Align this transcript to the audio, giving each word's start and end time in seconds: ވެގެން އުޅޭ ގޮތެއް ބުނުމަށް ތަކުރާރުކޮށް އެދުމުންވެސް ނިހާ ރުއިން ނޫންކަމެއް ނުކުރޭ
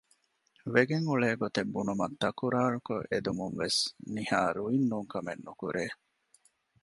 ވެގެން 0.73 1.07
އުޅޭ 1.09 1.29
ގޮތެއް 1.41 1.71
ބުނުމަށް 1.73 2.15
ތަކުރާރުކޮށް 2.21 3.07
އެދުމުންވެސް 3.11 3.81
ނިހާ 4.13 4.39
ރުއިން 4.57 4.87
ނޫންކަމެއް 4.91 5.43
ނުކުރޭ 5.45 5.85